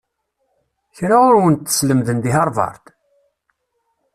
[0.97, 2.85] Kra ur wen-t-sslemden deg Havard?